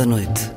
[0.00, 0.49] Da Noite.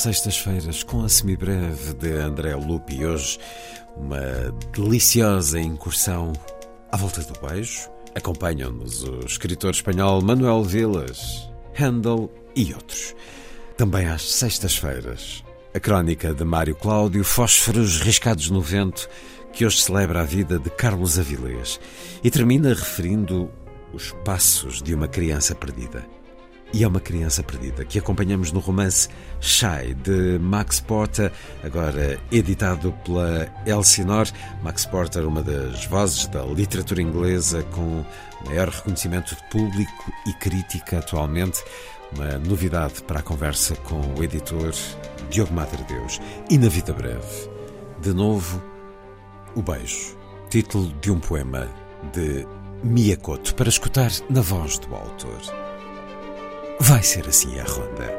[0.00, 3.38] Às sextas-feiras com a semibreve de André Lupe hoje
[3.94, 6.32] uma deliciosa incursão
[6.90, 7.90] à volta do beijo.
[8.14, 13.14] Acompanham-nos o escritor espanhol Manuel Vilas, Handel e outros.
[13.76, 19.06] Também às sextas-feiras, a crónica de Mário Cláudio, Fósforos Riscados no Vento,
[19.52, 21.78] que hoje celebra a vida de Carlos Avilés
[22.24, 23.50] e termina referindo
[23.92, 26.19] os passos de uma criança perdida.
[26.72, 29.08] E é uma criança perdida que acompanhamos no romance
[29.40, 31.32] Shy de Max Porter,
[31.64, 34.30] agora editado pela Elsinore.
[34.62, 38.04] Max Porter, uma das vozes da literatura inglesa com
[38.46, 41.60] maior reconhecimento de público e crítica atualmente.
[42.12, 44.72] Uma novidade para a conversa com o editor
[45.28, 46.20] Diogo Madre Deus.
[46.48, 47.50] E na vida breve,
[48.00, 48.62] de novo,
[49.56, 50.16] O Beijo,
[50.48, 51.68] título de um poema
[52.12, 52.46] de
[52.84, 55.69] Miyakoto, para escutar na voz do autor.
[56.80, 58.10] Vai ser assim a ronda.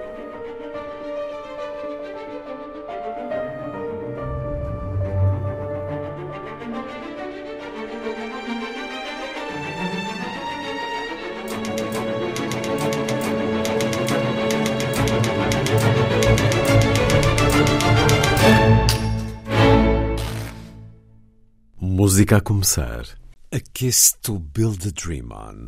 [21.80, 23.06] Música a começar.
[23.52, 25.68] A Kiss to Build a Dream On.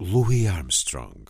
[0.00, 1.24] Louis Armstrong.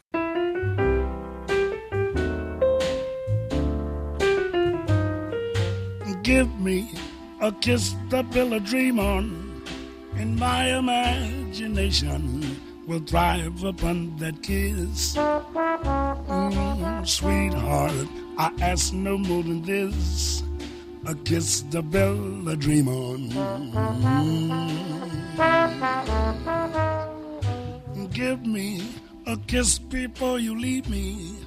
[6.29, 6.93] Give me
[7.41, 9.65] a kiss to build a dream on,
[10.15, 12.55] and my imagination
[12.87, 15.17] will thrive upon that kiss.
[15.17, 20.43] Mm, sweetheart, I ask no more than this
[21.07, 23.31] a kiss to build a dream on.
[27.81, 28.13] Mm.
[28.13, 28.83] Give me
[29.25, 31.39] a kiss before you leave me,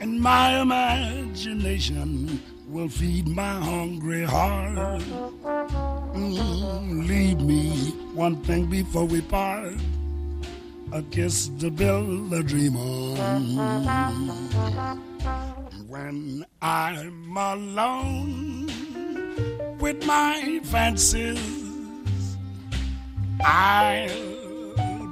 [0.00, 5.02] and my imagination will feed my hungry heart.
[6.14, 9.74] Mm, leave me one thing before we part.
[10.92, 13.56] A kiss to build a dream on.
[15.88, 18.70] When I'm alone
[19.80, 22.36] with my fancies,
[23.44, 24.08] I'll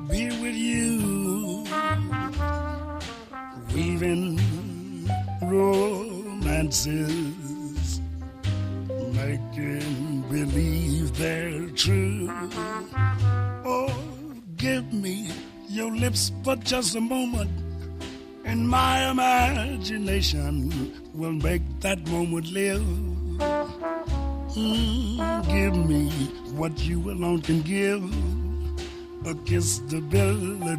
[0.08, 1.64] be with you,
[3.74, 4.40] weaving
[5.42, 7.27] romances,
[16.08, 17.50] lips for just a moment,
[18.46, 20.52] and my imagination
[21.12, 22.80] will make that moment live.
[24.56, 25.18] Mm,
[25.52, 26.08] give me
[26.60, 28.02] what you alone can give
[29.26, 30.76] a kiss to build a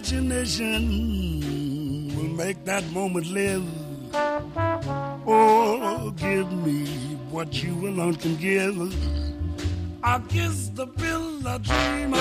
[0.00, 0.82] imagination
[2.16, 3.62] will make that moment live.
[5.26, 6.86] Oh, give me
[7.30, 8.78] what you alone can give.
[10.02, 12.20] I kiss the pill I dream on.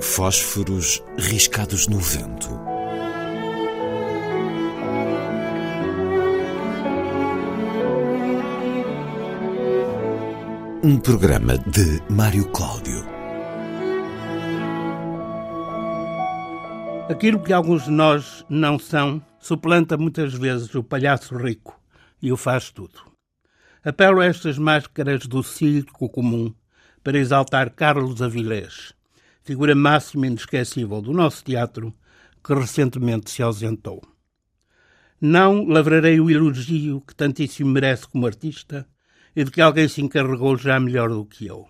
[0.00, 2.73] Fósforos riscados no vento
[10.86, 13.06] Um programa de Mário Cláudio.
[17.08, 21.80] Aquilo que alguns de nós não são, suplanta muitas vezes o palhaço rico
[22.20, 23.00] e o faz tudo.
[23.82, 26.54] Apelo a estas máscaras do circo comum
[27.02, 28.92] para exaltar Carlos Avilés,
[29.42, 31.94] figura máxima e inesquecível do nosso teatro,
[32.44, 34.02] que recentemente se ausentou.
[35.18, 38.86] Não lavrarei o elogio que tantíssimo merece como artista
[39.34, 41.66] e de que alguém se encarregou já melhor do que eu.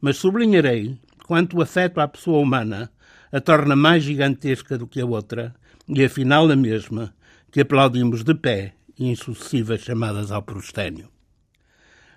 [0.00, 2.90] Mas sublinharei quanto o afeto à pessoa humana
[3.32, 5.54] a torna mais gigantesca do que a outra
[5.88, 7.14] e afinal a mesma
[7.50, 11.08] que aplaudimos de pé em sucessivas chamadas ao prosténio.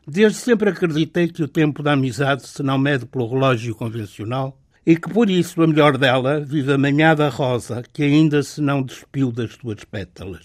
[0.06, 4.98] Desde sempre acreditei que o tempo da amizade se não mede pelo relógio convencional e
[4.98, 9.32] que por isso a melhor dela vive a manhada rosa que ainda se não despiu
[9.32, 10.44] das suas pétalas.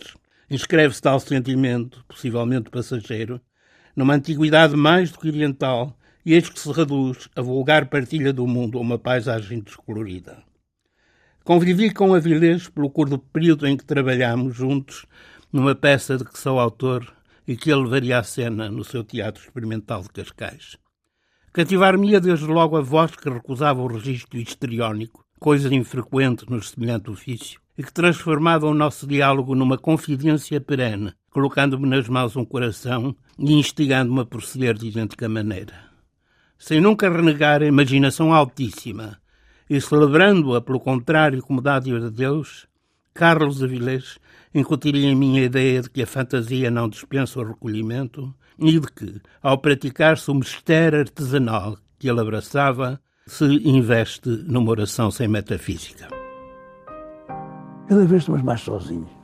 [0.49, 3.41] Inscreve-se tal sentimento, possivelmente passageiro,
[3.99, 5.93] numa antiguidade mais do que oriental
[6.25, 10.41] e eis que se reduz a vulgar partilha do mundo a uma paisagem descolorida.
[11.43, 15.05] Convivi com Avilés pelo curto período em que trabalhámos juntos
[15.53, 17.13] numa peça de que sou autor
[17.45, 20.77] e que ele levaria à cena no seu Teatro Experimental de Cascais.
[21.53, 27.61] Cativar-me-ia desde logo a voz que recusava o registro histriónico, coisa infrequente no semelhante ofício,
[27.77, 33.53] e que transformava o nosso diálogo numa confidência perene, colocando-me nas mãos um coração e
[33.53, 35.73] instigando-me a proceder de idêntica maneira.
[36.59, 39.21] Sem nunca renegar a imaginação altíssima
[39.71, 42.67] e celebrando-a, pelo contrário, como dádiva de Deus,
[43.15, 44.19] Carlos Avilés
[44.53, 48.89] incutiria em mim a ideia de que a fantasia não dispensa o recolhimento e de
[48.93, 56.09] que, ao praticar-se o mistério artesanal que ele abraçava, se investe numa oração sem metafísica.
[57.87, 59.18] Cada vez estamos mais sozinhos,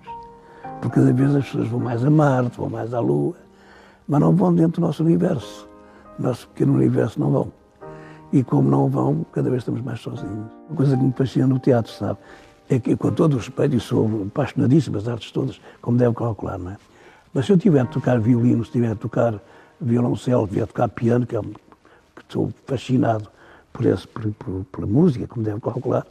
[0.85, 3.37] porque cada vez as pessoas vão mais a Marte, vão mais à Lua,
[4.07, 5.67] mas não vão dentro do nosso universo.
[6.19, 7.53] Nosso pequeno universo não vão.
[8.31, 10.47] E como não vão, cada vez estamos mais sozinhos.
[10.69, 12.19] Uma coisa que me fascina no teatro, sabe?
[12.69, 16.59] É que, com todo o respeito, e sou apaixonadíssimo das artes todas, como deve calcular,
[16.59, 16.77] não é?
[17.33, 19.41] Mas se eu tiver a tocar violino, se tiver a tocar
[19.81, 23.27] violoncelo, se tiver a tocar piano, que, é, que estou fascinado
[23.73, 26.07] por, esse, por, por, pela música, como deve calcular,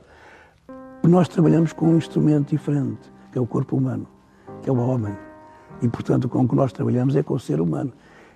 [1.04, 4.08] nós trabalhamos com um instrumento diferente, que é o corpo humano,
[4.70, 5.16] é o homem.
[5.82, 7.94] E, portanto, com o que nós trabalhamos é com o ser humano.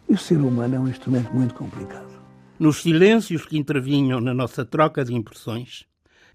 [0.09, 2.07] E o ser humano é um instrumento muito complicado.
[2.59, 5.85] Nos silêncios que intervinham na nossa troca de impressões,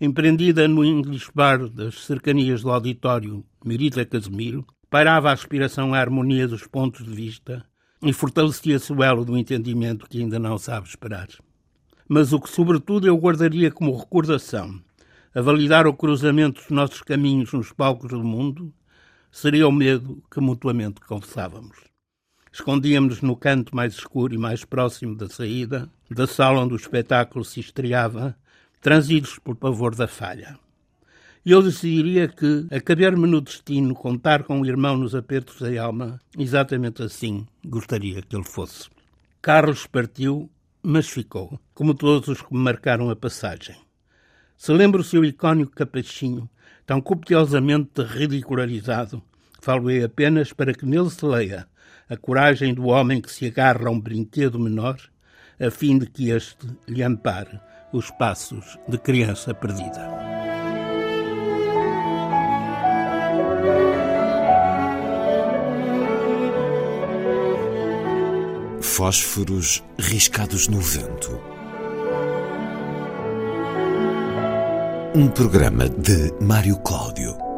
[0.00, 6.46] empreendida no English Bar das cercanias do auditório Mirita Casemiro, pairava a aspiração à harmonia
[6.46, 7.64] dos pontos de vista
[8.02, 11.28] e fortalecia-se o elo do entendimento que ainda não sabe esperar.
[12.08, 14.80] Mas o que, sobretudo, eu guardaria como recordação,
[15.34, 18.72] a validar o cruzamento dos nossos caminhos nos palcos do mundo,
[19.32, 21.78] seria o medo que mutuamente confessávamos.
[22.52, 27.42] Escondíamos-nos no canto mais escuro e mais próximo da saída, da sala onde o espetáculo
[27.42, 28.36] se estreava,
[28.80, 30.58] transidos por pavor da falha.
[31.44, 36.20] Eu decidiria que, a caber-me no destino contar com o irmão nos apertos da alma,
[36.38, 38.90] exatamente assim gostaria que ele fosse.
[39.40, 40.48] Carlos partiu,
[40.82, 43.76] mas ficou, como todos os que me marcaram a passagem.
[44.56, 46.48] Se lembra o seu icónico capachinho,
[46.86, 49.22] tão copiosamente ridicularizado,
[49.60, 51.66] falo-ei apenas para que nele se leia
[52.08, 54.98] a coragem do homem que se agarra a um brinquedo menor,
[55.58, 57.58] a fim de que este lhe ampare
[57.92, 60.10] os passos de criança perdida.
[68.80, 71.51] Fósforos riscados no vento.
[75.14, 77.51] Um programa de Mário Cláudio.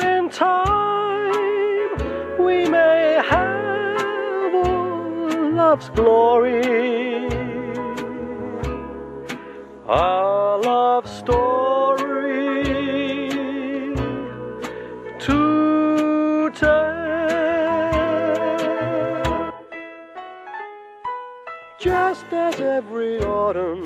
[0.00, 1.96] For in time
[2.38, 7.28] we may have all love's glory.
[9.86, 12.64] Our love story
[15.18, 17.00] to tell.
[21.78, 23.84] Just as every autumn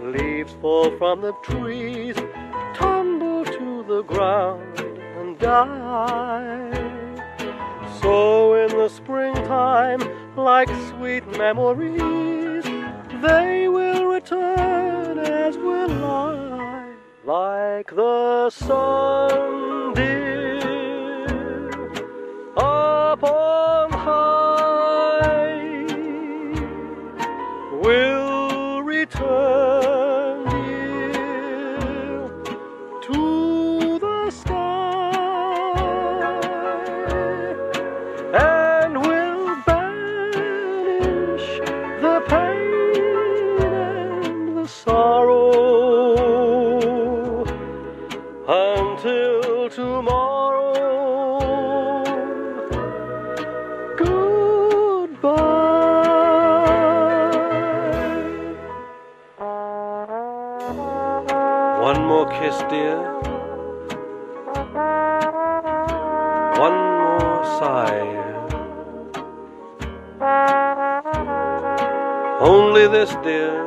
[0.00, 2.16] leaves fall from the trees,
[2.74, 4.73] tumble to the ground
[5.44, 6.70] die.
[8.00, 10.00] So in the springtime,
[10.36, 12.64] like sweet memories,
[13.22, 16.86] they will return as will I,
[17.24, 20.33] like the sun, dear,
[72.94, 73.58] this, dear,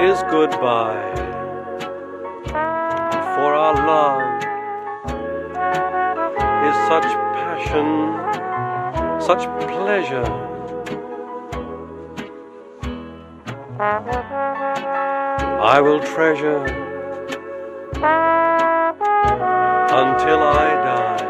[0.00, 1.12] is goodbye.
[3.34, 4.26] For our love
[6.68, 7.88] is such passion,
[9.20, 10.30] such pleasure.
[15.74, 16.64] I will treasure
[20.02, 21.28] until I die,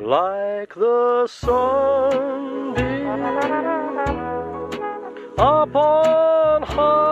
[0.00, 0.45] like
[0.76, 2.76] the sunbeam
[5.38, 7.05] upon high,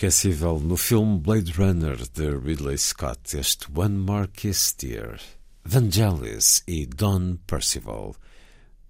[0.00, 5.20] Inesquecível no filme Blade Runner de Ridley Scott, este One More Kiss Dear,
[5.62, 8.16] Vangelis e Don Percival.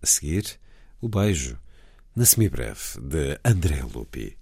[0.01, 0.45] A seguir,
[1.01, 1.59] o beijo,
[2.15, 4.39] na semibreve, de André Lupi.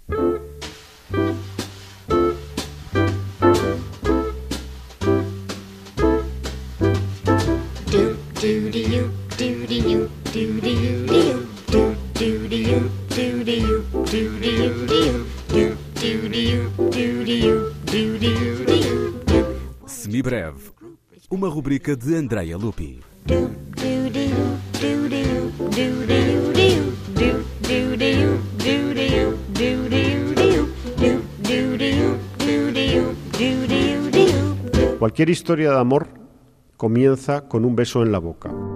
[21.96, 23.00] De Andreia Lupi.
[34.98, 36.08] Cualquier historia de amor
[36.76, 38.67] comienza con un beso en la boca.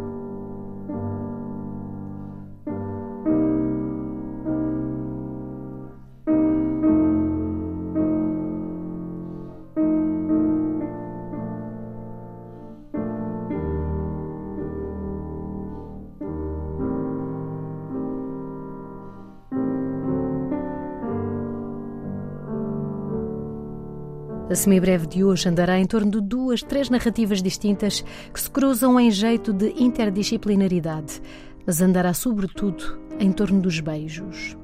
[24.63, 29.11] Semibreve de hoje andará em torno de duas, três narrativas distintas que se cruzam em
[29.11, 31.21] jeito de interdisciplinaridade,
[31.67, 34.57] mas andará sobretudo em torno dos beijos.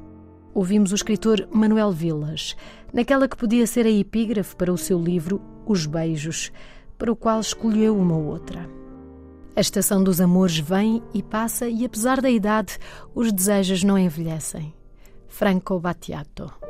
[0.55, 2.57] Ouvimos o escritor Manuel Vilas,
[2.93, 6.53] naquela que podia ser a epígrafe para o seu livro Os Beijos,
[6.97, 8.69] para o qual escolheu uma outra.
[9.57, 12.79] A estação dos amores vem e passa e, apesar da idade,
[13.13, 14.73] os desejos não envelhecem.
[15.27, 16.68] Franco Battiato.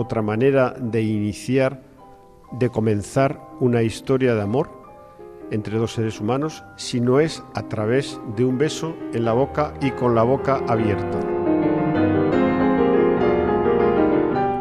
[0.00, 1.82] Otra manera de iniciar,
[2.52, 4.68] de comenzar una historia de amor
[5.50, 9.74] entre dos seres humanos si no es a través de un beso en la boca
[9.80, 11.18] y con la boca abierta.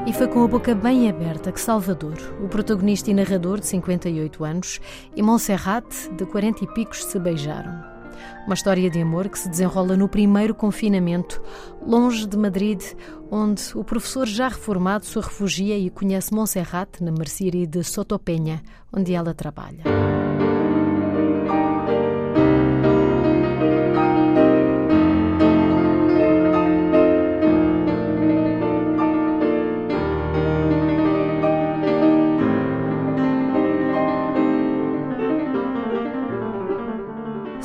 [0.05, 4.43] E foi com a boca bem aberta que Salvador, o protagonista e narrador de 58
[4.43, 4.81] anos,
[5.15, 5.85] e Montserrat,
[6.17, 7.98] de 40 e picos, se beijaram.
[8.45, 11.41] Uma história de amor que se desenrola no primeiro confinamento,
[11.85, 12.81] longe de Madrid,
[13.31, 18.61] onde o professor já reformado se refugia e conhece Montserrat na mercearia de Sotopenha,
[18.91, 19.83] onde ela trabalha.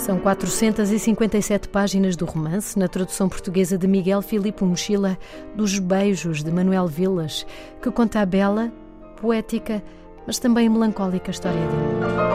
[0.05, 5.17] São 457 páginas do romance, na tradução portuguesa de Miguel Filipe Mochila,
[5.55, 7.47] dos Beijos, de Manuel Vilas,
[7.81, 8.71] que conta a bela,
[9.19, 9.83] poética,
[10.27, 12.35] mas também melancólica história de amor.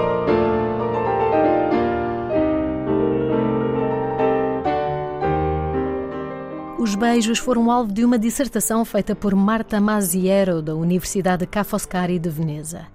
[6.80, 12.18] Os beijos foram alvo de uma dissertação feita por Marta Maziero, da Universidade Ca' Foscari
[12.18, 12.88] de Veneza.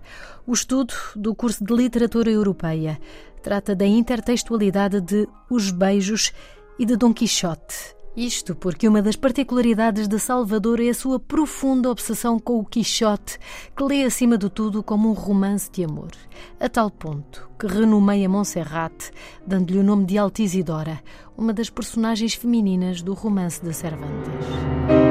[0.45, 2.99] O estudo do curso de Literatura Europeia
[3.45, 6.33] trata da intertextualidade de Os Beijos
[6.79, 7.95] e de Dom Quixote.
[8.17, 13.39] Isto porque uma das particularidades de Salvador é a sua profunda obsessão com o Quixote,
[13.77, 16.13] que lê acima de tudo como um romance de amor,
[16.59, 19.11] a tal ponto que renomeia Montserrat,
[19.47, 21.03] dando-lhe o nome de Altisidora,
[21.37, 25.04] uma das personagens femininas do romance de Cervantes.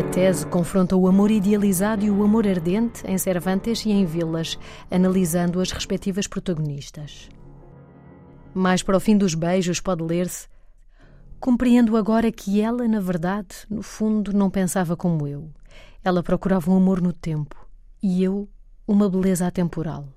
[0.00, 4.58] A tese confronta o amor idealizado e o amor ardente em Cervantes e em Vilas,
[4.90, 7.28] analisando as respectivas protagonistas.
[8.54, 10.48] Mais para o fim dos beijos pode ler-se:
[11.38, 15.50] Compreendo agora que ela, na verdade, no fundo, não pensava como eu.
[16.02, 17.68] Ela procurava um amor no tempo
[18.02, 18.48] e eu,
[18.88, 20.08] uma beleza atemporal.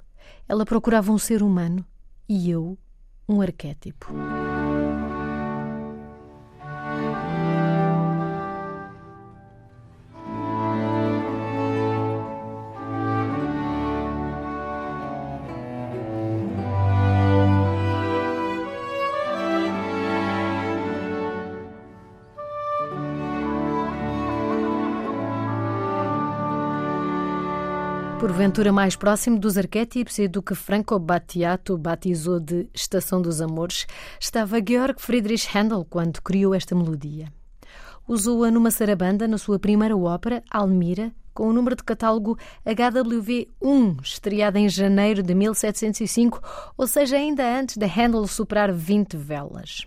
[0.48, 1.86] Ela procurava um ser humano
[2.30, 2.78] e eu,
[3.28, 4.08] um arquétipo.
[28.34, 33.86] Porventura mais próximo dos arquétipos e do que Franco Battiato batizou de Estação dos Amores,
[34.20, 37.32] estava Georg Friedrich Handel quando criou esta melodia.
[38.08, 44.60] Usou-a numa sarabanda na sua primeira ópera, Almira, com o número de catálogo HWV1, estreada
[44.60, 46.42] em janeiro de 1705,
[46.76, 49.86] ou seja, ainda antes de Handel superar 20 velas.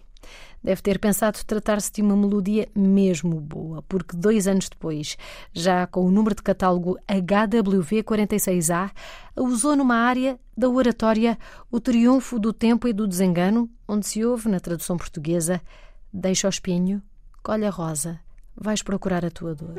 [0.66, 5.16] Deve ter pensado tratar-se de uma melodia mesmo boa, porque dois anos depois,
[5.52, 8.90] já com o número de catálogo HWV46A,
[9.36, 11.38] a usou numa área da oratória
[11.70, 15.62] O Triunfo do Tempo e do Desengano, onde se ouve, na tradução portuguesa,
[16.12, 17.00] Deixa o espinho,
[17.44, 18.18] colhe a rosa,
[18.56, 19.76] vais procurar a tua dor.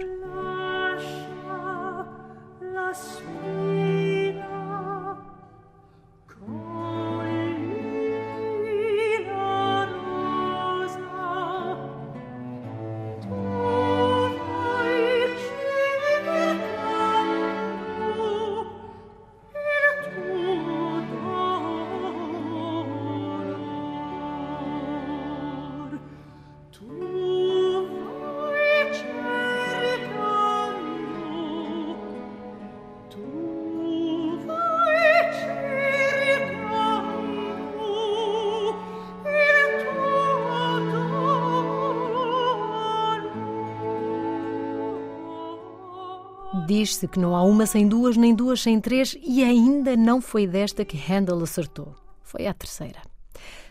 [46.78, 50.46] Diz-se que não há uma sem duas, nem duas sem três, e ainda não foi
[50.46, 51.96] desta que Handel acertou.
[52.22, 53.00] Foi a terceira.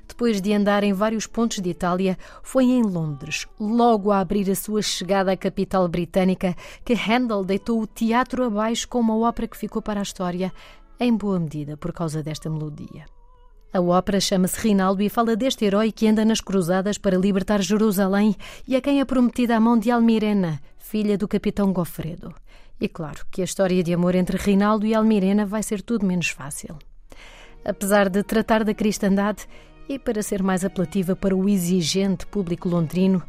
[0.09, 4.57] Depois de andar em vários pontos de Itália, foi em Londres, logo a abrir a
[4.57, 9.57] sua chegada à capital britânica, que Handel deitou o teatro abaixo com uma ópera que
[9.57, 10.53] ficou para a história,
[10.99, 13.05] em boa medida por causa desta melodia.
[13.73, 18.35] A ópera chama-se Rinaldo e fala deste herói que anda nas cruzadas para libertar Jerusalém
[18.67, 22.35] e a quem é prometida a mão de Almirena, filha do capitão Gofredo.
[22.81, 26.29] E claro que a história de amor entre Rinaldo e Almirena vai ser tudo menos
[26.29, 26.77] fácil.
[27.65, 29.49] Apesar de tratar da cristandade
[29.89, 33.23] e para ser mais apelativa para o exigente público londrino,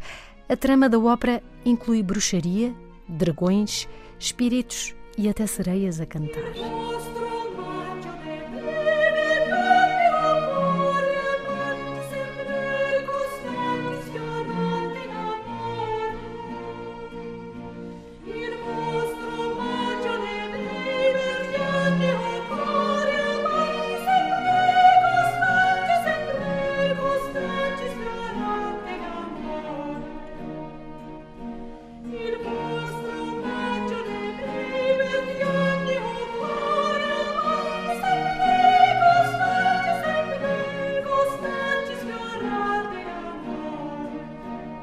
[0.49, 2.73] a trama da ópera inclui bruxaria,
[3.07, 3.87] dragões,
[4.19, 6.43] espíritos e até sereias a cantar.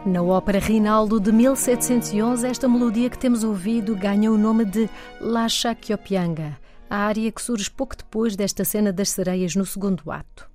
[0.05, 4.89] Na ópera Rinaldo de 1711, esta melodia que temos ouvido ganha o nome de
[5.19, 6.59] La Chaquiopianga,
[6.91, 10.47] a área que surge pouco depois desta cena das sereias no segundo ato.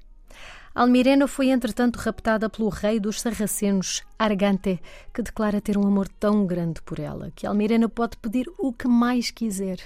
[0.75, 4.79] Almirena foi entretanto raptada pelo rei dos sarracenos, Argante,
[5.11, 8.87] que declara ter um amor tão grande por ela que Almirena pode pedir o que
[8.87, 9.79] mais quiser.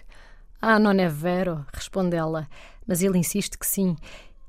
[0.61, 2.49] Ah, não é vero, responde ela,
[2.85, 3.95] mas ele insiste que sim.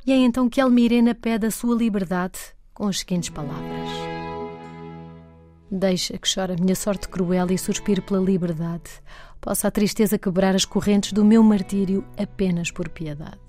[0.04, 2.38] E é então que Almirena pede a sua liberdade
[2.74, 4.13] com as seguintes palavras.
[5.70, 8.90] Deixa que chore a minha sorte cruel e suspire pela liberdade.
[9.40, 13.43] Possa a tristeza quebrar as correntes do meu martírio apenas por piedade.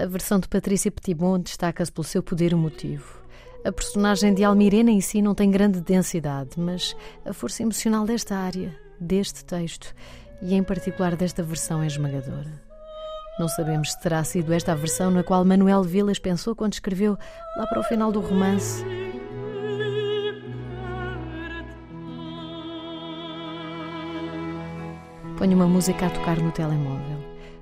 [0.00, 3.20] A versão de Patrícia Petitbon destaca-se pelo seu poder emotivo.
[3.66, 8.34] A personagem de Almirena em si não tem grande densidade, mas a força emocional desta
[8.34, 9.94] área, deste texto
[10.40, 12.50] e em particular desta versão é esmagadora.
[13.38, 17.18] Não sabemos se terá sido esta a versão na qual Manuel Vilas pensou quando escreveu,
[17.58, 18.82] lá para o final do romance,
[25.36, 27.19] Ponho uma música a tocar no telemóvel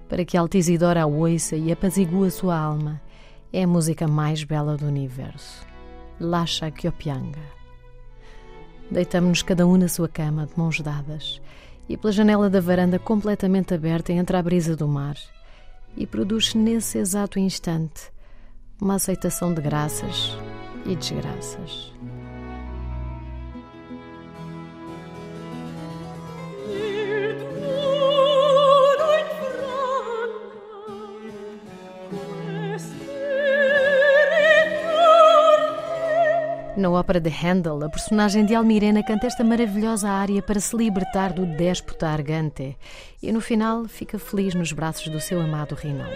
[0.09, 3.01] para que Altisidora a ouça e apazigue a sua alma.
[3.53, 5.66] É a música mais bela do universo.
[6.21, 7.59] Lacha Kyopianga.
[8.90, 11.40] Deitamos-nos cada um na sua cama, de mãos dadas,
[11.88, 15.16] e pela janela da varanda completamente aberta entra a brisa do mar,
[15.97, 18.11] e produz nesse exato instante
[18.81, 20.37] uma aceitação de graças
[20.87, 21.92] e desgraças.
[36.78, 41.32] Na ópera de Handel, a personagem de Almirena canta esta maravilhosa área para se libertar
[41.32, 42.76] do déspota argante
[43.20, 46.14] e no final fica feliz nos braços do seu amado Rinaldo.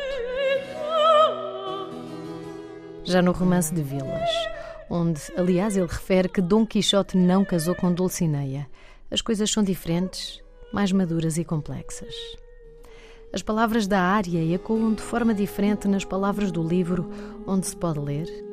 [3.03, 4.31] Já no romance de Vilas,
[4.88, 8.68] onde, aliás, ele refere que Dom Quixote não casou com Dulcinea,
[9.11, 10.40] as coisas são diferentes,
[10.72, 12.14] mais maduras e complexas.
[13.33, 17.11] As palavras da área ecoam de forma diferente nas palavras do livro
[17.48, 18.52] onde se pode ler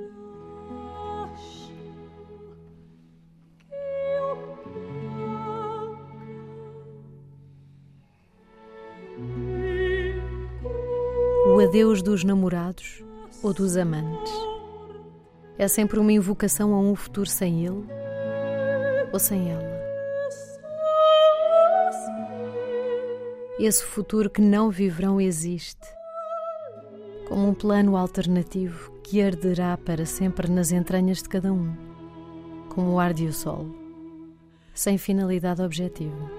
[11.69, 13.03] adeus dos namorados
[13.43, 14.34] ou dos amantes.
[15.55, 17.86] É sempre uma invocação a um futuro sem ele
[19.13, 19.79] ou sem ela.
[23.60, 25.88] Esse futuro que não viverão existe.
[27.27, 31.71] como um plano alternativo que arderá para sempre nas entranhas de cada um,
[32.69, 33.67] como o ar e o sol,
[34.73, 36.38] sem finalidade objetiva.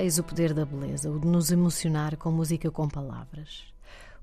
[0.00, 3.64] Eis o poder da beleza, o de nos emocionar com música com palavras.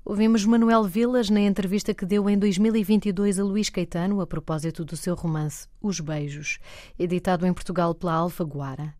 [0.04, 4.96] Ouvimos Manuel Vilas na entrevista que deu em 2022 a Luís Caetano a propósito do
[4.96, 6.58] seu romance Os Beijos,
[6.98, 8.92] editado em Portugal pela Alfaguara.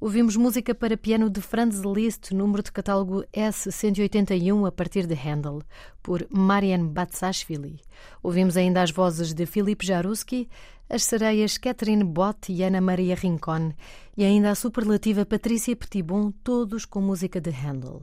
[0.00, 5.62] Ouvimos música para piano de Franz Liszt, número de catálogo S181 a partir de Handel,
[6.02, 7.80] por Marian Batsashvili.
[8.22, 10.48] Ouvimos ainda as vozes de Philippe Jaruski,
[10.90, 13.72] as sereias Catherine Bott e Ana Maria Rincon
[14.16, 18.02] e ainda a superlativa Patrícia Petitbon, todos com música de Handel.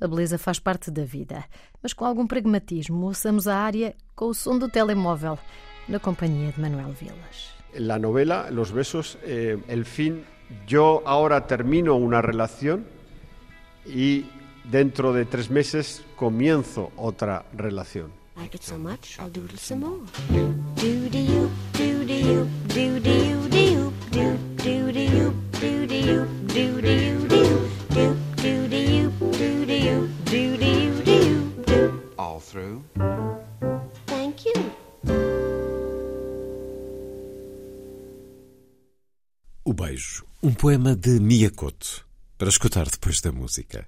[0.00, 1.44] A beleza faz parte da vida,
[1.82, 5.38] mas com algum pragmatismo, ouçamos a área com o som do telemóvel,
[5.88, 7.54] na companhia de Manuel Vilas.
[7.76, 10.22] La novela Los besos, eh, el fin,
[10.66, 12.86] yo ahora termino una relación
[13.86, 14.26] y
[14.70, 18.12] dentro de tres meses comienzo otra relación.
[32.16, 32.82] All through.
[39.66, 42.04] O beijo um poema de Miyakoto,
[42.36, 43.86] para escutar depois da música.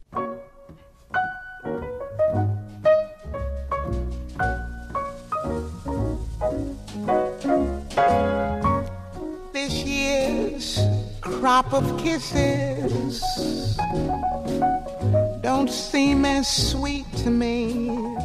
[9.52, 10.78] This year's
[11.20, 13.20] crop of kisses
[15.42, 18.15] don't seem as sweet to me.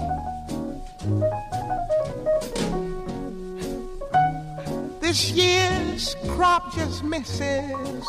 [5.11, 8.05] This year's crop just misses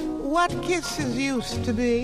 [0.00, 2.00] what kisses used to be.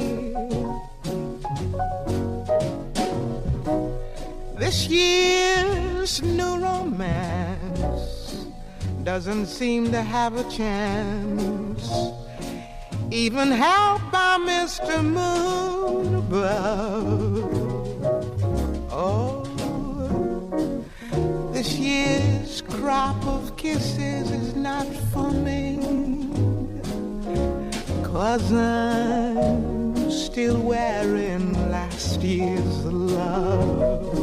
[4.59, 8.45] This year's new romance
[9.05, 11.91] doesn't seem to have a chance.
[13.11, 15.03] Even helped by Mr.
[15.03, 17.38] Moon above.
[22.89, 25.77] Crop of kisses is not for me.
[28.03, 34.18] Cause I'm still wearing last year's love.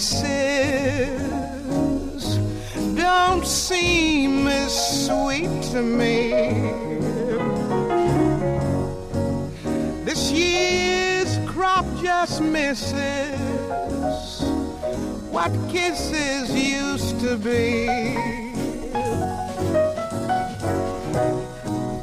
[0.00, 1.28] kisses
[2.94, 6.30] don't seem as sweet to me.
[10.06, 12.94] This year's crop just misses
[15.30, 17.84] what kisses used to be.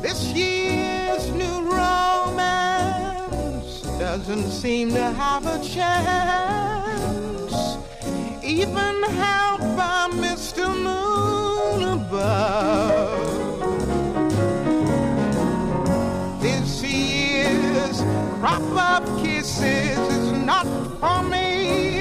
[0.04, 6.87] This year's new romance doesn't seem to have a chance
[8.48, 10.64] even helped by Mr.
[10.74, 13.28] Moon above.
[16.42, 18.00] This year's
[18.40, 20.66] crop of kisses is not
[21.02, 22.00] for me,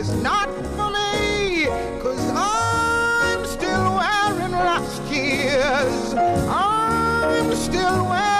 [0.00, 1.66] is not for me,
[2.02, 6.14] cause I'm still wearing last year's.
[6.48, 8.33] I'm still wearing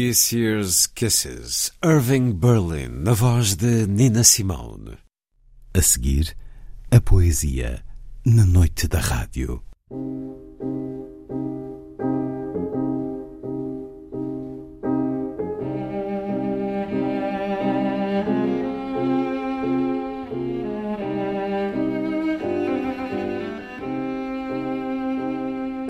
[0.00, 4.96] This Year's Kisses, Irving Berlin, na voz de Nina Simone.
[5.74, 6.34] A seguir,
[6.90, 7.84] a poesia
[8.24, 9.62] na noite da rádio.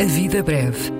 [0.00, 0.99] A vida breve.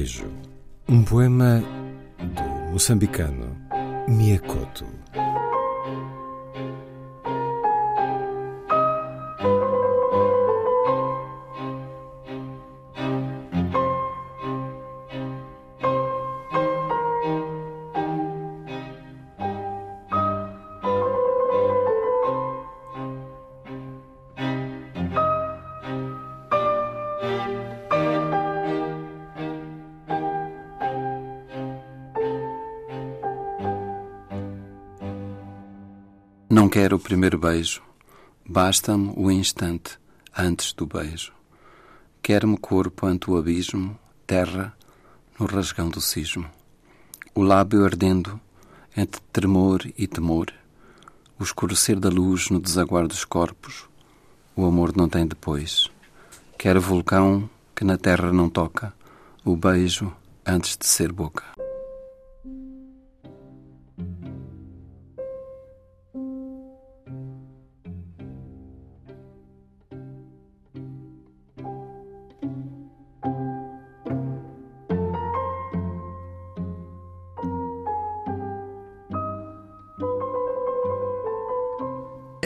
[0.00, 0.24] Beijo,
[0.88, 1.62] um poema
[2.18, 3.54] do moçambicano
[4.08, 4.86] Miyakoto.
[37.10, 37.82] Primeiro beijo,
[38.48, 39.98] basta-me o instante
[40.38, 41.32] antes do beijo.
[42.22, 44.72] Quero-me corpo ante o abismo, terra
[45.36, 46.48] no rasgão do cismo.
[47.34, 48.40] O lábio ardendo
[48.96, 50.54] entre tremor e temor,
[51.36, 53.88] o escurecer da luz no desaguar dos corpos,
[54.54, 55.90] o amor não tem depois.
[56.56, 58.94] Quero vulcão que na terra não toca,
[59.44, 60.12] o beijo
[60.46, 61.59] antes de ser boca.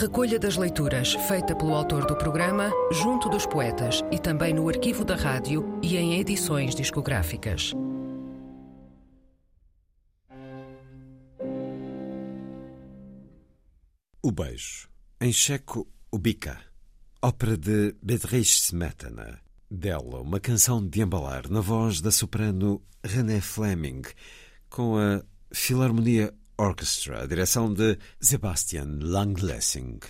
[0.00, 5.04] Recolha das leituras feita pelo autor do programa, junto dos poetas e também no arquivo
[5.04, 7.72] da rádio e em edições discográficas.
[14.22, 14.88] O Beijo,
[15.20, 16.60] em checo, o Bica,
[17.20, 19.40] ópera de Bedřich Smetana.
[19.68, 24.02] Dela, uma canção de embalar na voz da soprano René Fleming,
[24.70, 30.00] com a Philharmonia Orchestra, direção de Sebastian Langlessing.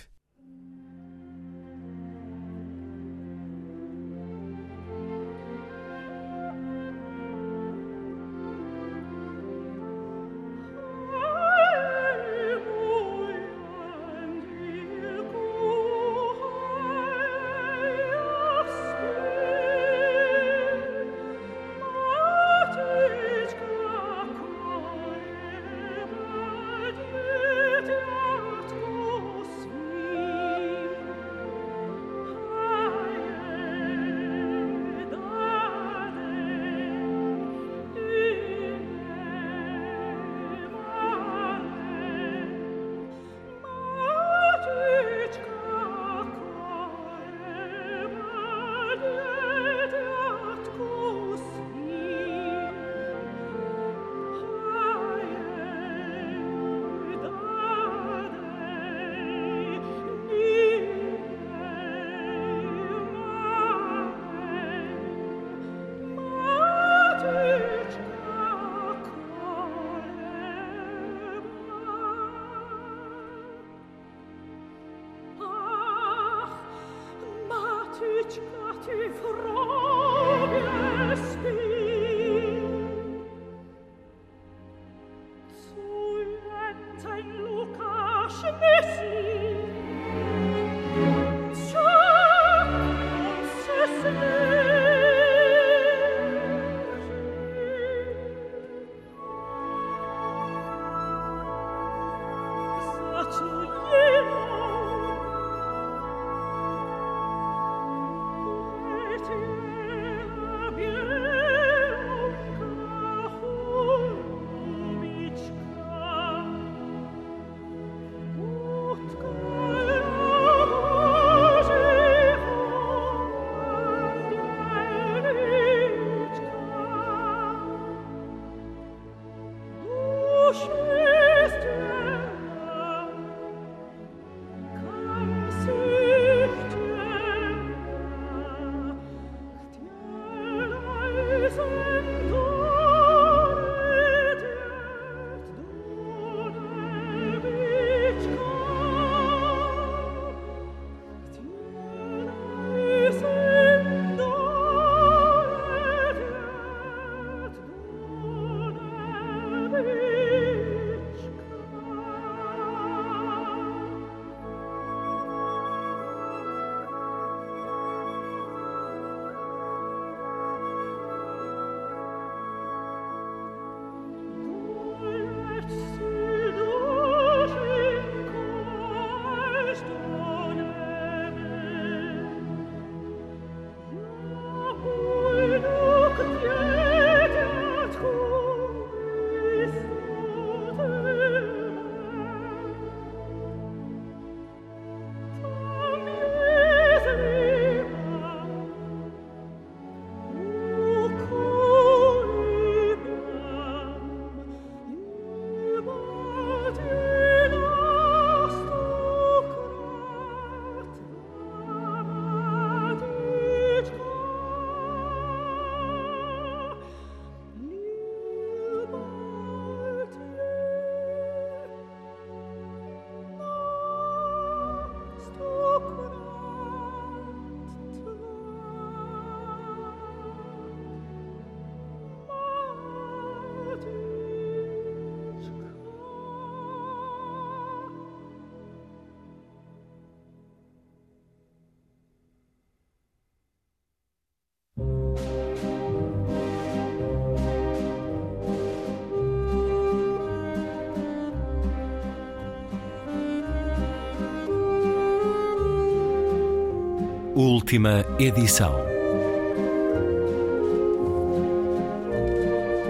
[257.69, 258.73] Última edição.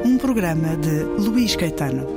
[0.05, 2.07] Um programa de Luís Caetano.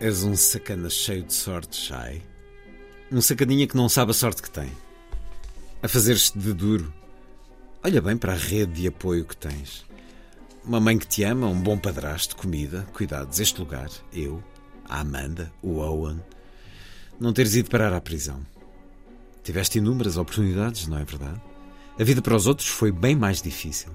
[0.00, 2.22] És um sacana cheio de sorte, Shai.
[3.12, 4.72] Um sacaninha que não sabe a sorte que tem.
[5.82, 6.90] A fazer-te de duro.
[7.80, 9.86] Olha bem para a rede de apoio que tens.
[10.64, 14.42] Uma mãe que te ama, um bom padrasto, comida, cuidados, este lugar, eu,
[14.84, 16.20] a Amanda, o Owen.
[17.20, 18.44] Não teres ido parar à prisão.
[19.44, 21.40] Tiveste inúmeras oportunidades, não é verdade?
[21.98, 23.92] A vida para os outros foi bem mais difícil.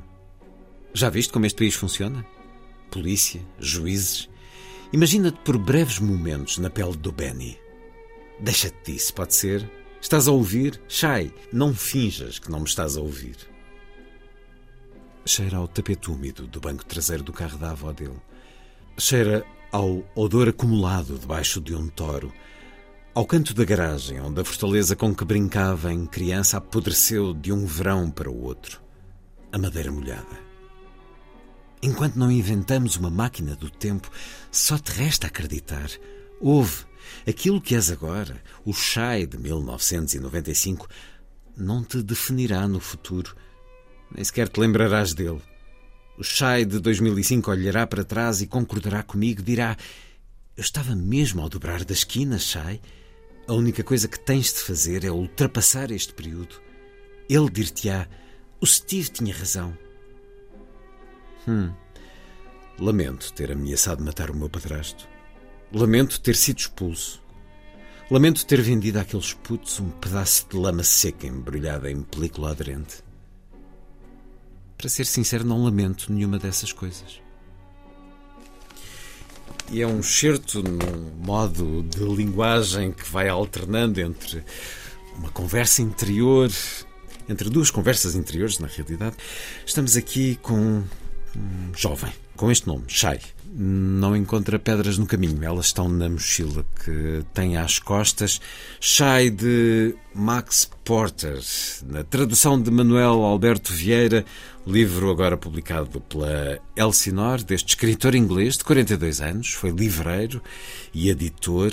[0.94, 2.26] Já viste como este país funciona?
[2.90, 4.30] Polícia, juízes.
[4.94, 7.60] Imagina-te por breves momentos na pele do Benny.
[8.40, 9.70] Deixa-te disso, pode ser?
[10.02, 10.82] Estás a ouvir?
[10.88, 13.53] Shai, não finjas que não me estás a ouvir.
[15.26, 18.22] Cheira ao tapete úmido do banco traseiro do carro da avó dele.
[18.98, 22.32] Cheira ao odor acumulado debaixo de um toro.
[23.16, 27.66] Ao canto da garagem, onde a fortaleza com que brincava em criança apodreceu de um
[27.66, 28.82] verão para o outro.
[29.52, 30.44] A madeira molhada.
[31.82, 34.10] Enquanto não inventamos uma máquina do tempo,
[34.52, 35.90] só te resta acreditar.
[36.40, 36.86] Houve.
[37.28, 40.88] Aquilo que és agora, o Chai de 1995,
[41.56, 43.36] não te definirá no futuro.
[44.14, 45.42] Nem sequer te lembrarás dele.
[46.18, 49.76] O Chai de 2005 olhará para trás e concordará comigo, dirá:
[50.56, 52.80] Eu estava mesmo ao dobrar da esquina, Chai.
[53.48, 56.62] A única coisa que tens de fazer é ultrapassar este período.
[57.28, 58.08] Ele dir-te-á:
[58.62, 59.76] O Steve tinha razão.
[61.48, 61.74] Hum.
[62.80, 65.08] Lamento ter ameaçado matar o meu padrasto.
[65.72, 67.22] Lamento ter sido expulso.
[68.10, 73.03] Lamento ter vendido àqueles putos um pedaço de lama seca embrulhada em película aderente.
[74.84, 77.22] Para ser sincero, não lamento nenhuma dessas coisas.
[79.72, 84.44] E é um certo num modo de linguagem que vai alternando entre
[85.16, 86.52] uma conversa interior,
[87.30, 89.16] entre duas conversas interiores, na realidade.
[89.66, 90.84] Estamos aqui com
[91.34, 93.20] um jovem, com este nome, Shai.
[93.56, 98.42] Não encontra pedras no caminho, elas estão na mochila que tem às costas.
[98.80, 101.40] Shai de Max Porter,
[101.86, 104.26] na tradução de Manuel Alberto Vieira,
[104.66, 110.42] livro agora publicado pela Elsinore, deste escritor inglês de 42 anos, foi livreiro
[110.92, 111.72] e editor.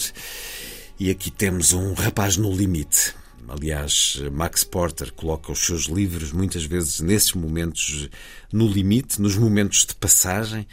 [0.99, 3.15] E aqui temos um rapaz no limite.
[3.51, 8.09] Aliás, Max Porter coloca os seus livros muitas vezes nesses momentos
[8.53, 10.67] no limite, nos momentos de passagem,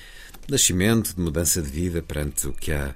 [0.46, 2.94] de nascimento, de mudança de vida perante o que há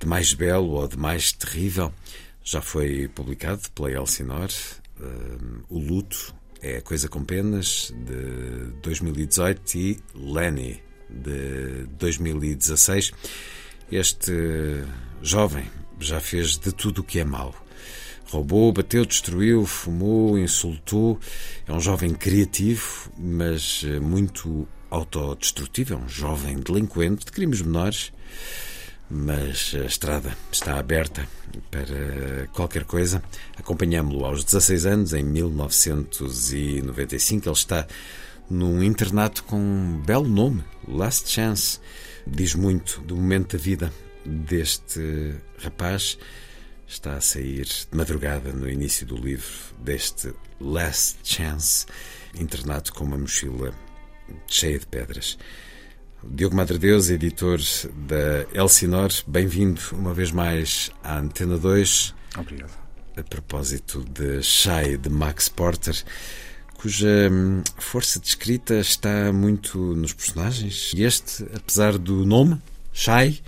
[0.00, 1.92] de mais belo ou de mais terrível
[2.46, 4.54] já foi publicado pela Elsinore.
[5.00, 6.32] Uh, o Luto
[6.62, 10.80] é Coisa com Penas, de 2018, e Lenny,
[11.10, 13.12] de 2016.
[13.90, 14.32] Este
[15.22, 17.65] jovem já fez de tudo o que é mau.
[18.28, 21.20] Roubou, bateu, destruiu, fumou, insultou.
[21.66, 25.94] É um jovem criativo, mas eh, muito autodestrutivo.
[25.94, 28.12] É um jovem delinquente de crimes menores.
[29.08, 31.28] Mas a estrada está aberta
[31.70, 33.22] para qualquer coisa.
[33.56, 37.48] Acompanhámo-lo aos 16 anos, em 1995.
[37.48, 37.86] Ele está
[38.50, 41.78] num internato com um belo nome, Last Chance.
[42.26, 43.92] Diz muito do momento da vida
[44.24, 46.18] deste rapaz
[46.86, 49.46] está a sair de madrugada no início do livro
[49.78, 51.86] deste Last Chance,
[52.38, 53.74] internado com uma mochila
[54.46, 55.36] cheia de pedras.
[56.24, 57.60] Diogo Madre Deus, editor
[58.06, 62.14] da Elsinor, bem-vindo uma vez mais à Antena 2.
[62.38, 62.72] Obrigado.
[63.16, 65.96] A propósito de Shy, de Max Porter,
[66.74, 70.92] cuja hum, força de escrita está muito nos personagens.
[70.94, 72.60] E este, apesar do nome,
[72.92, 73.42] Shy,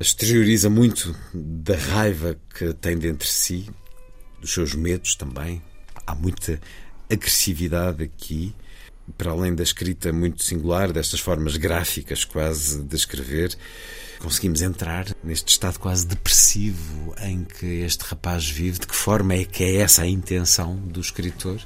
[0.00, 3.68] exterioriza muito da raiva que tem dentro de si,
[4.40, 5.62] dos seus medos também.
[6.06, 6.58] Há muita
[7.10, 8.54] agressividade aqui,
[9.18, 13.54] para além da escrita muito singular, destas formas gráficas quase de escrever.
[14.20, 18.78] Conseguimos entrar neste estado quase depressivo em que este rapaz vive.
[18.78, 21.60] De que forma é que é essa a intenção do escritor?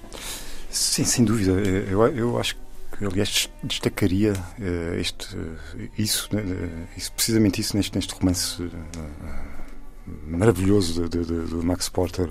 [0.70, 1.52] Sim, sem dúvida.
[1.52, 2.63] Eu, eu acho que
[3.02, 5.56] aliás destacaria uh, este, uh,
[5.98, 6.42] isso, né,
[6.96, 8.70] isso, precisamente isso neste, neste romance uh,
[10.26, 12.28] maravilhoso de, Max Porter,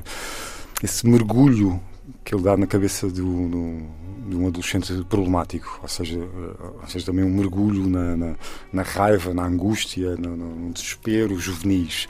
[0.84, 1.82] esse mergulho
[2.24, 3.90] que ele dá na cabeça de um,
[4.28, 8.36] de um adolescente problemático, ou seja, ou seja também um mergulho na, na,
[8.72, 12.08] na raiva, na angústia, no, no desespero juvenis.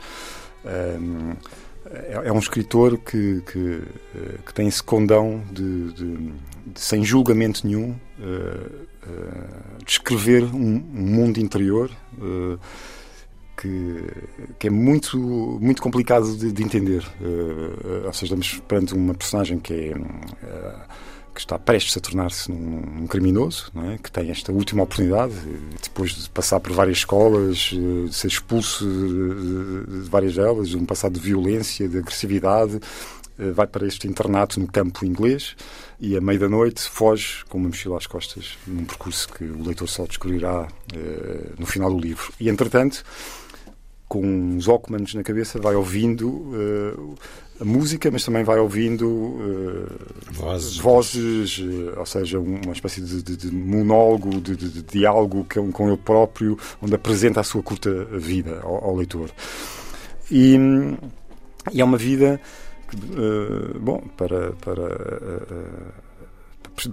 [0.64, 1.34] Um,
[1.86, 3.82] é, é, um escritor que, que,
[4.44, 6.16] que tem esse condão de, de,
[6.66, 7.94] de sem julgamento nenhum,
[9.84, 12.58] descrever um, um, mundo interior uh,
[13.56, 14.04] que,
[14.58, 15.18] que, é muito,
[15.60, 17.04] muito complicado de, de entender.
[18.04, 19.94] ou seja, estamos perante uma personagem que é
[21.34, 23.98] que está prestes a tornar-se num, num, criminoso, é?
[23.98, 25.34] que tem esta última oportunidade,
[25.82, 30.76] depois de passar por várias escolas, eh, de ser expulso de, de várias delas, de
[30.76, 32.78] um passado de violência, de agressividade,
[33.36, 35.56] eh, vai para este internato no campo inglês
[36.04, 39.62] e, à meia da noite, foge com uma mochila às costas, num percurso que o
[39.62, 42.30] leitor só descobrirá eh, no final do livro.
[42.38, 43.02] E, entretanto,
[44.06, 47.14] com uns Walkmans na cabeça, vai ouvindo uh,
[47.58, 49.86] a música, mas também vai ouvindo uh,
[50.30, 55.88] vozes, vozes uh, ou seja, uma espécie de, de, de monólogo, de, de, diálogo com,
[55.88, 59.30] ele próprio, onde apresenta a sua curta vida ao, ao leitor.
[60.30, 60.56] E,
[61.72, 62.40] e, é uma vida
[63.80, 64.82] bom, para, para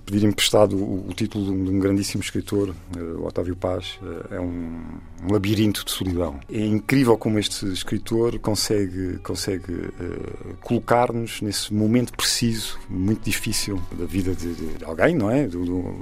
[0.06, 4.82] pedir emprestado o, título de um, grandíssimo escritor, uh, Otávio Paz, uh, é um,
[5.30, 6.40] labirinto de solidão.
[6.52, 14.06] É incrível como este escritor consegue, consegue uh, colocar-nos nesse momento preciso, muito difícil da
[14.06, 15.48] vida de, de alguém, não é?
[15.48, 15.96] Do, do,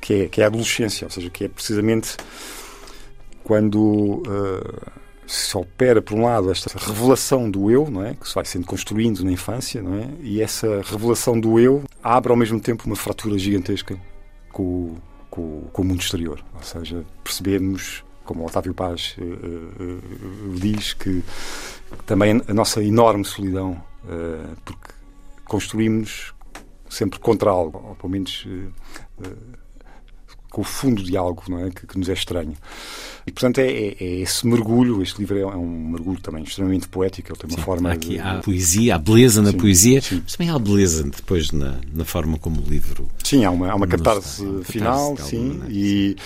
[0.00, 0.28] que é?
[0.28, 2.16] Que é a adolescência, ou seja, que é precisamente
[3.44, 4.22] quando
[5.26, 8.14] se opera, por um lado, esta revelação do eu, não é?
[8.14, 10.08] que se vai sendo construindo na infância, não é?
[10.20, 13.98] e essa revelação do eu abre ao mesmo tempo uma fratura gigantesca
[14.52, 14.96] com,
[15.30, 16.44] com, com o mundo exterior.
[16.54, 21.22] Ou seja, percebemos, como o Otávio Paz uh, uh, diz, que
[22.06, 24.92] também a nossa enorme solidão, uh, porque
[25.44, 26.34] construímos
[26.88, 28.46] sempre contra algo, ou pelo menos
[30.54, 31.70] com o fundo de algo não é?
[31.70, 32.54] que, que nos é estranho.
[33.26, 35.02] E, portanto, é, é, é, esse mergulho.
[35.02, 37.32] Este livro é um mergulho também extremamente poético.
[37.32, 37.90] Ele tem uma sim, forma.
[37.90, 40.20] Aqui de, há poesia, há beleza na sim, poesia, sim.
[40.22, 43.08] mas também há beleza depois na, na forma como o livro.
[43.24, 45.60] Sim, há uma, há uma catarse final, sim.
[45.68, 46.16] E,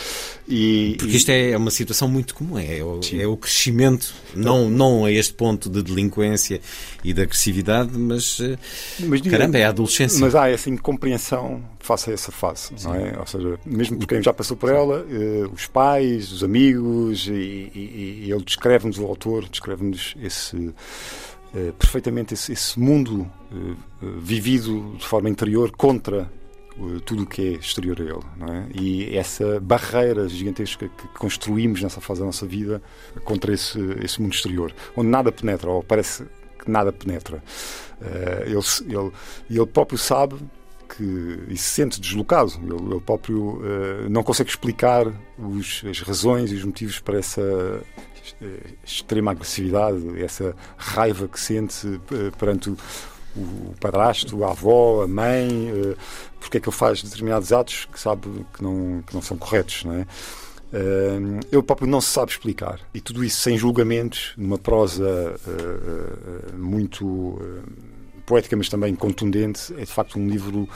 [0.46, 2.58] e, Porque isto é uma situação muito comum.
[2.58, 6.60] É, o, é o crescimento, não, não a este ponto de delinquência
[7.04, 8.40] e de agressividade, mas,
[8.98, 10.18] mas caramba, é a adolescência.
[10.20, 13.16] Mas há essa incompreensão face a essa fase, não é?
[13.18, 17.30] Ou seja, mesmo por quem já passou por ela, uh, os pais, os amigos, e,
[17.32, 20.56] e, e ele descreve-nos, o autor, descreve-nos esse.
[20.56, 23.76] Uh, perfeitamente esse, esse mundo uh,
[24.18, 26.30] vivido de forma interior contra
[27.04, 28.52] tudo o que é exterior a ele.
[28.52, 28.80] É?
[28.80, 32.80] E essa barreira gigantesca que construímos nessa fase da nossa vida
[33.24, 36.24] contra esse, esse mundo exterior, onde nada penetra, ou parece
[36.56, 37.42] que nada penetra.
[38.46, 38.60] Ele,
[38.94, 39.12] ele,
[39.50, 40.36] ele próprio sabe
[40.99, 42.53] que e se sente deslocado.
[42.61, 45.07] Ele, ele próprio uh, não consegue explicar
[45.38, 47.40] os, as razões e os motivos para essa
[48.40, 52.76] eh, extrema agressividade, essa raiva que sente eh, perante o,
[53.36, 55.96] o padrasto, a avó, a mãe, eh,
[56.40, 59.84] porque é que ele faz determinados atos que sabe que não, que não são corretos,
[59.84, 60.07] não é?
[60.70, 62.78] Uh, ele próprio não se sabe explicar.
[62.92, 67.40] E tudo isso sem julgamentos, numa prosa uh, uh, muito
[68.28, 70.68] poética, mas também contundente, é de facto um livro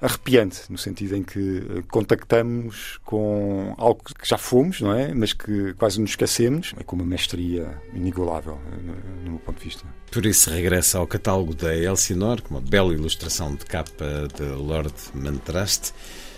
[0.00, 5.12] arrepiante, no sentido em que contactamos com algo que já fomos, não é?
[5.12, 8.94] Mas que quase nos esquecemos, é com uma mestria inigualável, no,
[9.24, 9.84] no meu ponto de vista.
[10.10, 14.94] Por isso regressa ao catálogo da Elsinore, com uma bela ilustração de capa de Lord
[15.14, 15.92] Mantraste,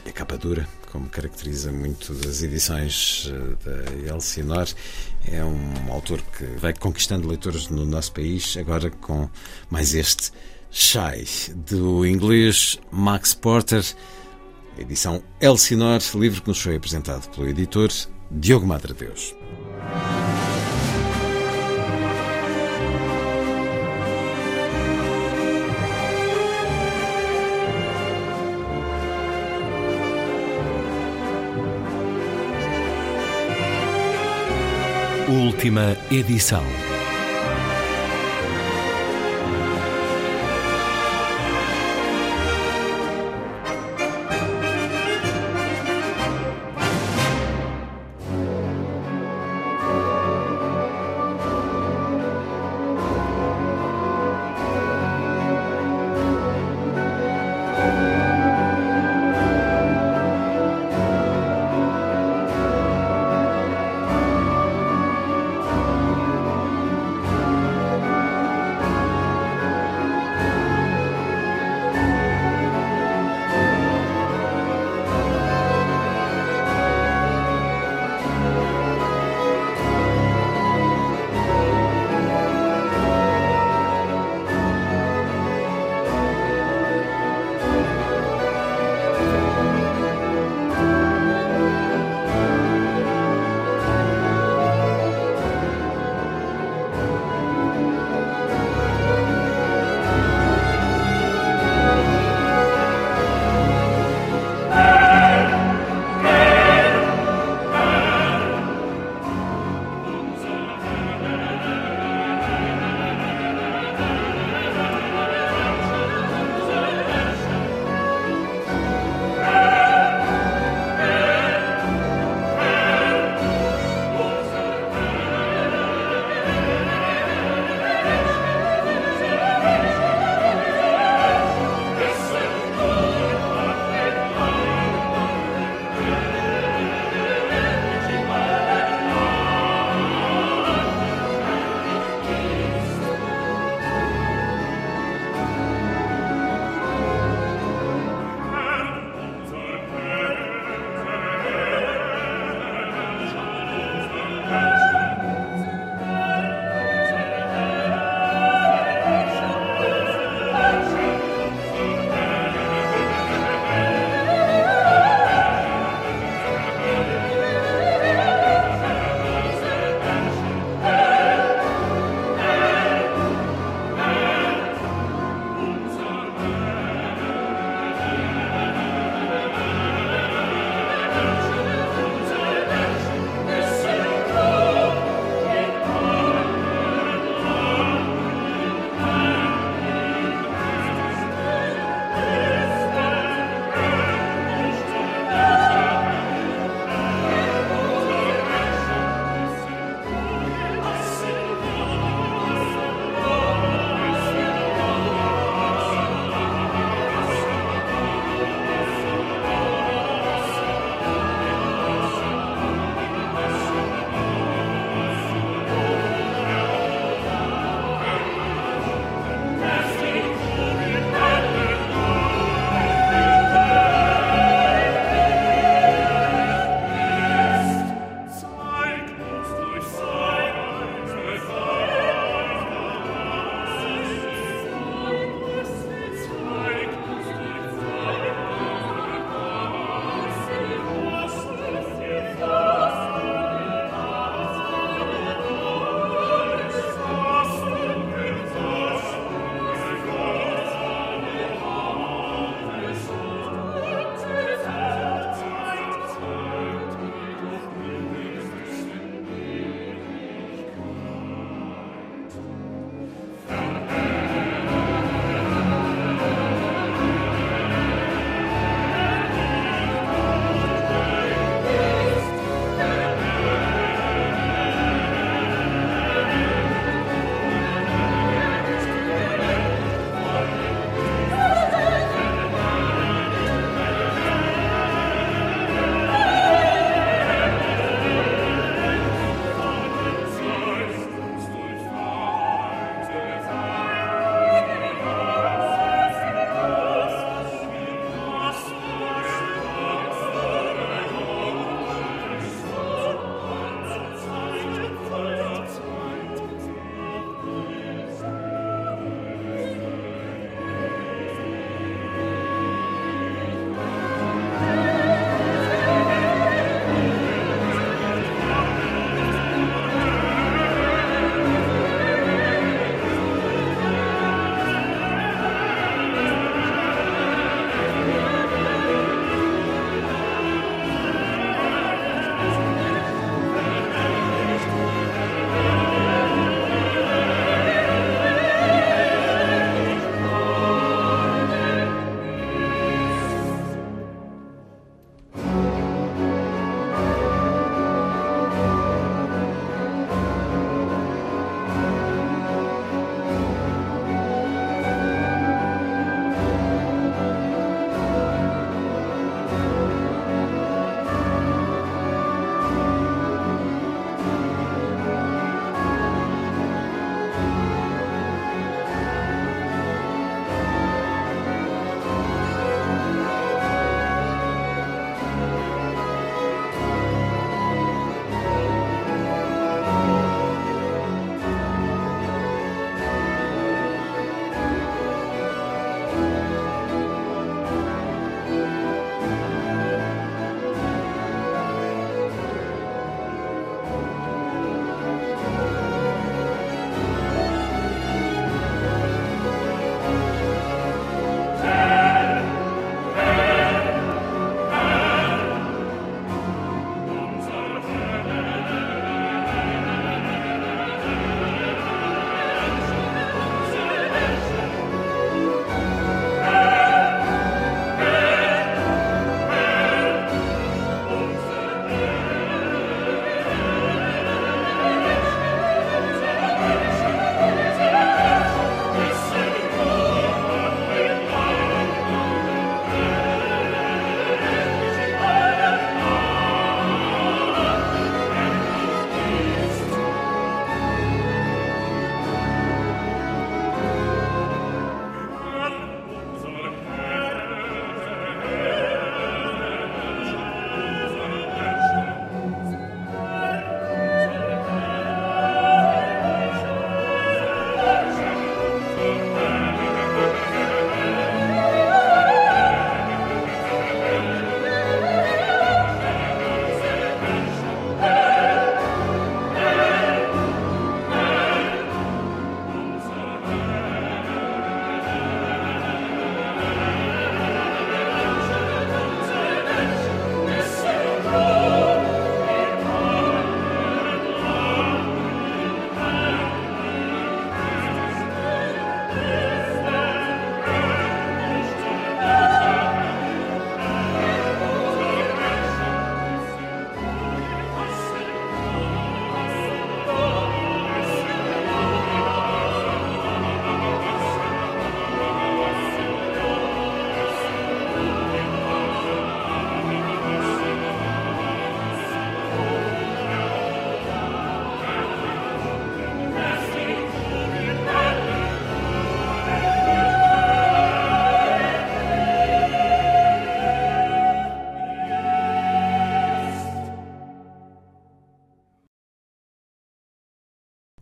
[0.07, 3.33] e a capa dura, como caracteriza muito das edições
[3.65, 4.75] da Elsinore.
[5.27, 9.29] É um autor que vai conquistando leitores no nosso país, agora com
[9.71, 10.31] mais este
[10.77, 13.85] Shy, do inglês Max Porter,
[14.77, 17.89] edição Elsinore, livro que nos foi apresentado pelo editor
[18.29, 19.37] Diogo Madre Deus.
[35.29, 36.84] Última edição.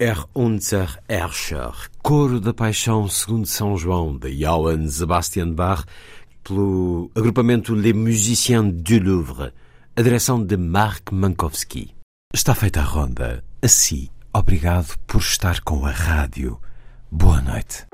[0.04, 1.72] Er unser Herrscher,
[2.02, 5.84] Coro da Paixão segundo São João, de Johann Sebastian Bach,
[6.42, 9.52] pelo agrupamento Les Musiciens du Louvre,
[9.94, 11.94] a direção de Marc Mankowski.
[12.34, 13.44] Está feita a ronda.
[13.62, 16.60] Assim, obrigado por estar com a rádio.
[17.08, 17.86] Boa noite.